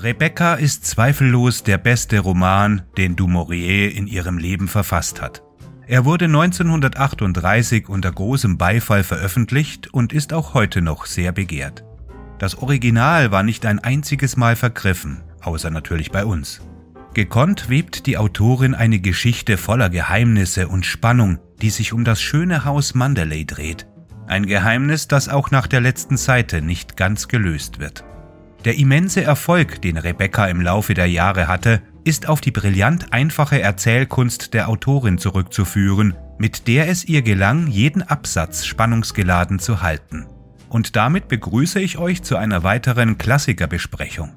[0.00, 5.42] Rebecca ist zweifellos der beste Roman, den du Maurier in ihrem Leben verfasst hat.
[5.88, 11.82] Er wurde 1938 unter großem Beifall veröffentlicht und ist auch heute noch sehr begehrt.
[12.38, 16.60] Das Original war nicht ein einziges Mal vergriffen, außer natürlich bei uns.
[17.14, 22.64] Gekonnt webt die Autorin eine Geschichte voller Geheimnisse und Spannung, die sich um das schöne
[22.64, 23.88] Haus Manderley dreht.
[24.28, 28.04] Ein Geheimnis, das auch nach der letzten Seite nicht ganz gelöst wird.
[28.68, 33.62] Der immense Erfolg, den Rebecca im Laufe der Jahre hatte, ist auf die brillant einfache
[33.62, 40.26] Erzählkunst der Autorin zurückzuführen, mit der es ihr gelang, jeden Absatz spannungsgeladen zu halten.
[40.68, 44.34] Und damit begrüße ich euch zu einer weiteren Klassikerbesprechung.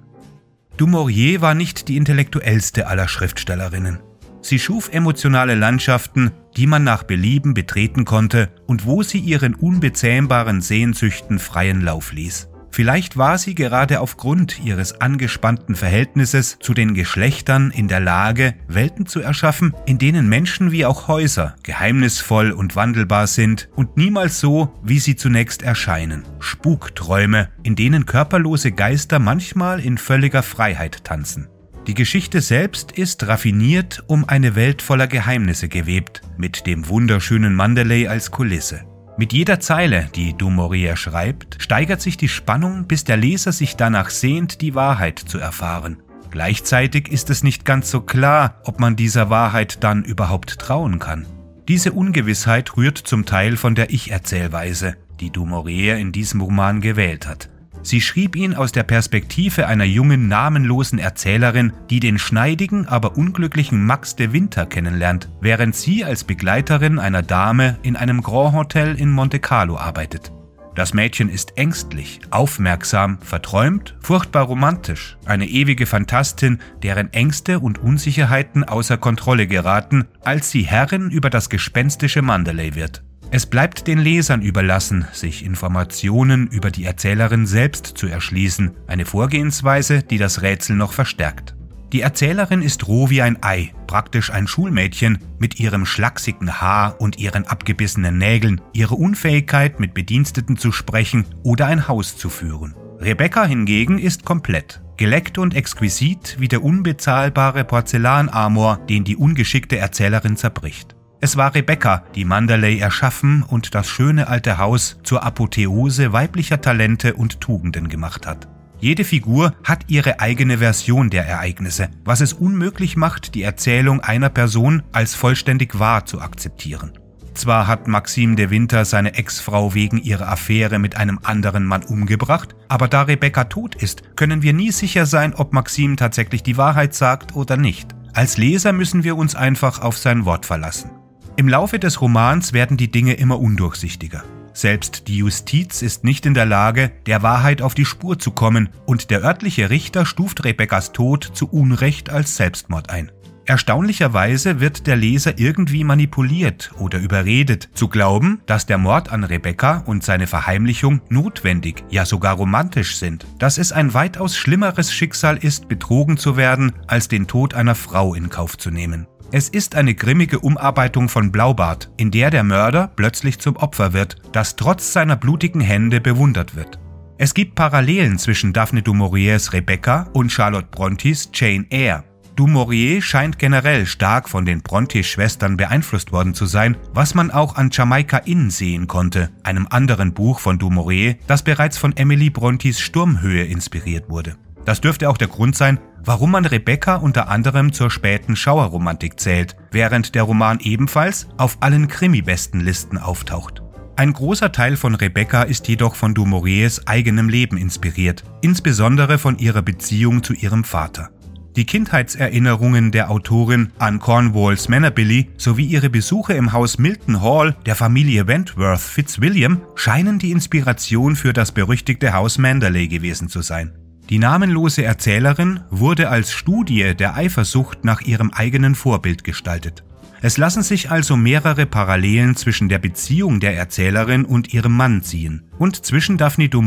[0.77, 3.99] Du Maurier war nicht die intellektuellste aller Schriftstellerinnen.
[4.41, 10.61] Sie schuf emotionale Landschaften, die man nach Belieben betreten konnte und wo sie ihren unbezähmbaren
[10.61, 12.47] Sehnsüchten freien Lauf ließ.
[12.71, 19.05] Vielleicht war sie gerade aufgrund ihres angespannten Verhältnisses zu den Geschlechtern in der Lage, Welten
[19.05, 24.73] zu erschaffen, in denen Menschen wie auch Häuser geheimnisvoll und wandelbar sind und niemals so,
[24.81, 26.23] wie sie zunächst erscheinen.
[26.39, 31.49] Spukträume, in denen körperlose Geister manchmal in völliger Freiheit tanzen.
[31.87, 38.07] Die Geschichte selbst ist raffiniert um eine Welt voller Geheimnisse gewebt, mit dem wunderschönen Mandalay
[38.07, 38.85] als Kulisse.
[39.17, 43.75] Mit jeder Zeile, die du Maurier schreibt, steigert sich die Spannung, bis der Leser sich
[43.75, 45.97] danach sehnt, die Wahrheit zu erfahren.
[46.31, 51.25] Gleichzeitig ist es nicht ganz so klar, ob man dieser Wahrheit dann überhaupt trauen kann.
[51.67, 57.27] Diese Ungewissheit rührt zum Teil von der Ich-Erzählweise, die du Maurier in diesem Roman gewählt
[57.27, 57.50] hat.
[57.83, 63.85] Sie schrieb ihn aus der Perspektive einer jungen, namenlosen Erzählerin, die den schneidigen, aber unglücklichen
[63.85, 69.11] Max de Winter kennenlernt, während sie als Begleiterin einer Dame in einem Grand Hotel in
[69.11, 70.31] Monte Carlo arbeitet.
[70.73, 78.63] Das Mädchen ist ängstlich, aufmerksam, verträumt, furchtbar romantisch, eine ewige Fantastin, deren Ängste und Unsicherheiten
[78.63, 83.03] außer Kontrolle geraten, als sie Herrin über das gespenstische Mandalay wird.
[83.33, 90.03] Es bleibt den Lesern überlassen, sich Informationen über die Erzählerin selbst zu erschließen, eine Vorgehensweise,
[90.03, 91.55] die das Rätsel noch verstärkt.
[91.93, 97.19] Die Erzählerin ist roh wie ein Ei, praktisch ein Schulmädchen, mit ihrem schlachsigen Haar und
[97.19, 102.75] ihren abgebissenen Nägeln, ihre Unfähigkeit, mit Bediensteten zu sprechen oder ein Haus zu führen.
[102.99, 110.35] Rebecca hingegen ist komplett, geleckt und exquisit wie der unbezahlbare Porzellanamor, den die ungeschickte Erzählerin
[110.35, 110.97] zerbricht.
[111.23, 117.13] Es war Rebecca, die Mandalay erschaffen und das schöne alte Haus zur Apotheose weiblicher Talente
[117.13, 118.47] und Tugenden gemacht hat.
[118.79, 124.29] Jede Figur hat ihre eigene Version der Ereignisse, was es unmöglich macht, die Erzählung einer
[124.29, 126.93] Person als vollständig wahr zu akzeptieren.
[127.35, 132.55] Zwar hat Maxime de Winter seine Ex-Frau wegen ihrer Affäre mit einem anderen Mann umgebracht,
[132.67, 136.95] aber da Rebecca tot ist, können wir nie sicher sein, ob Maxime tatsächlich die Wahrheit
[136.95, 137.93] sagt oder nicht.
[138.13, 140.89] Als Leser müssen wir uns einfach auf sein Wort verlassen.
[141.37, 144.23] Im Laufe des Romans werden die Dinge immer undurchsichtiger.
[144.53, 148.69] Selbst die Justiz ist nicht in der Lage, der Wahrheit auf die Spur zu kommen,
[148.85, 153.11] und der örtliche Richter stuft Rebekkas Tod zu Unrecht als Selbstmord ein.
[153.45, 159.83] Erstaunlicherweise wird der Leser irgendwie manipuliert oder überredet, zu glauben, dass der Mord an Rebecca
[159.85, 165.67] und seine Verheimlichung notwendig, ja sogar romantisch sind, dass es ein weitaus schlimmeres Schicksal ist,
[165.67, 169.07] betrogen zu werden, als den Tod einer Frau in Kauf zu nehmen.
[169.33, 174.17] Es ist eine grimmige Umarbeitung von Blaubart, in der der Mörder plötzlich zum Opfer wird,
[174.33, 176.79] das trotz seiner blutigen Hände bewundert wird.
[177.17, 182.03] Es gibt Parallelen zwischen Daphne du Mauriers Rebecca und Charlotte Brontës Jane Eyre.
[182.35, 187.55] Du Maurier scheint generell stark von den Brontë-Schwestern beeinflusst worden zu sein, was man auch
[187.55, 192.31] an Jamaika Inn sehen konnte, einem anderen Buch von Du Maurier, das bereits von Emily
[192.31, 194.35] Brontës Sturmhöhe inspiriert wurde.
[194.65, 199.55] Das dürfte auch der Grund sein, warum man Rebecca unter anderem zur späten Schauerromantik zählt,
[199.71, 203.61] während der Roman ebenfalls auf allen Krimi-Bestenlisten auftaucht.
[203.95, 209.37] Ein großer Teil von Rebecca ist jedoch von Du Mauriers eigenem Leben inspiriert, insbesondere von
[209.37, 211.09] ihrer Beziehung zu ihrem Vater.
[211.57, 217.75] Die Kindheitserinnerungen der Autorin an Cornwalls Manorbilly sowie ihre Besuche im Haus Milton Hall der
[217.75, 223.73] Familie Wentworth Fitzwilliam scheinen die Inspiration für das berüchtigte Haus Manderley gewesen zu sein.
[224.11, 229.85] Die namenlose Erzählerin wurde als Studie der Eifersucht nach ihrem eigenen Vorbild gestaltet.
[230.21, 235.43] Es lassen sich also mehrere Parallelen zwischen der Beziehung der Erzählerin und ihrem Mann ziehen
[235.57, 236.61] und zwischen Daphne du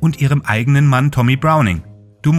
[0.00, 1.82] und ihrem eigenen Mann Tommy Browning.
[2.20, 2.34] Du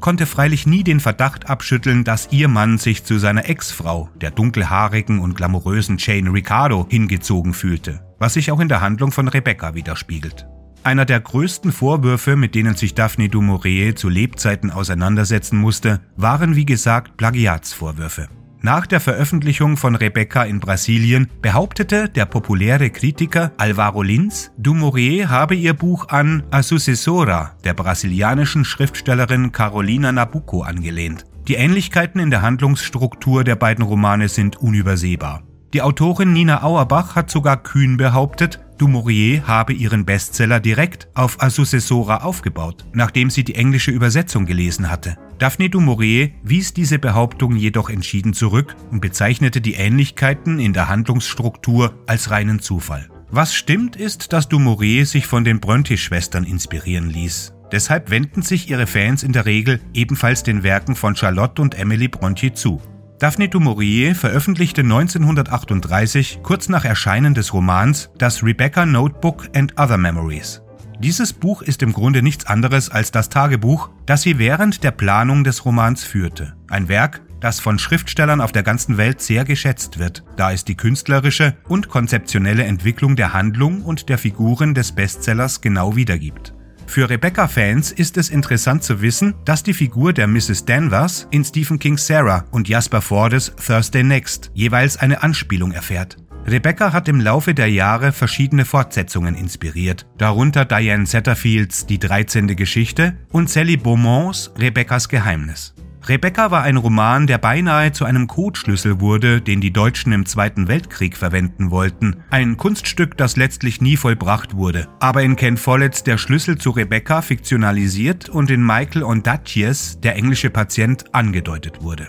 [0.00, 5.18] konnte freilich nie den Verdacht abschütteln, dass ihr Mann sich zu seiner Ex-Frau, der dunkelhaarigen
[5.18, 10.46] und glamourösen Jane Ricardo, hingezogen fühlte, was sich auch in der Handlung von Rebecca widerspiegelt.
[10.84, 16.56] Einer der größten Vorwürfe, mit denen sich Daphne du Maurier zu Lebzeiten auseinandersetzen musste, waren
[16.56, 18.28] wie gesagt Plagiatsvorwürfe.
[18.60, 25.30] Nach der Veröffentlichung von Rebecca in Brasilien behauptete der populäre Kritiker Alvaro Lins, du Maurier
[25.30, 31.24] habe ihr Buch an A Sucessora der brasilianischen Schriftstellerin Carolina Nabucco angelehnt.
[31.46, 35.44] Die Ähnlichkeiten in der Handlungsstruktur der beiden Romane sind unübersehbar.
[35.72, 41.42] Die Autorin Nina Auerbach hat sogar kühn behauptet, Du Maurier habe ihren Bestseller direkt auf
[41.42, 45.18] A Successora aufgebaut, nachdem sie die englische Übersetzung gelesen hatte.
[45.40, 50.88] Daphne du Maurier wies diese Behauptung jedoch entschieden zurück und bezeichnete die Ähnlichkeiten in der
[50.88, 53.08] Handlungsstruktur als reinen Zufall.
[53.30, 57.54] Was stimmt, ist, dass du Maurier sich von den Bronte-Schwestern inspirieren ließ.
[57.72, 62.06] Deshalb wenden sich ihre Fans in der Regel ebenfalls den Werken von Charlotte und Emily
[62.06, 62.80] Bronte zu.
[63.18, 69.98] Daphne du Maurier veröffentlichte 1938, kurz nach Erscheinen des Romans, das Rebecca Notebook and Other
[69.98, 70.62] Memories.
[71.00, 75.42] Dieses Buch ist im Grunde nichts anderes als das Tagebuch, das sie während der Planung
[75.42, 76.54] des Romans führte.
[76.68, 80.76] Ein Werk, das von Schriftstellern auf der ganzen Welt sehr geschätzt wird, da es die
[80.76, 86.54] künstlerische und konzeptionelle Entwicklung der Handlung und der Figuren des Bestsellers genau wiedergibt.
[86.88, 90.64] Für Rebecca-Fans ist es interessant zu wissen, dass die Figur der Mrs.
[90.64, 96.16] Danvers in Stephen King's Sarah und Jasper Fordes Thursday Next jeweils eine Anspielung erfährt.
[96.46, 102.56] Rebecca hat im Laufe der Jahre verschiedene Fortsetzungen inspiriert, darunter Diane Setterfields Die 13.
[102.56, 105.74] Geschichte und Sally Beaumonts Rebeccas Geheimnis.
[106.08, 110.66] Rebecca war ein Roman, der beinahe zu einem Codeschlüssel wurde, den die Deutschen im Zweiten
[110.66, 112.24] Weltkrieg verwenden wollten.
[112.30, 114.88] Ein Kunststück, das letztlich nie vollbracht wurde.
[115.00, 120.48] Aber in Ken Folletts Der Schlüssel zu Rebecca fiktionalisiert und in Michael Ondaatjes Der englische
[120.48, 122.08] Patient angedeutet wurde.